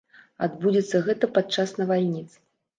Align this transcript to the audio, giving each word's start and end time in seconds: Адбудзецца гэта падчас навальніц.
Адбудзецца 0.47 1.03
гэта 1.11 1.31
падчас 1.37 1.77
навальніц. 1.83 2.29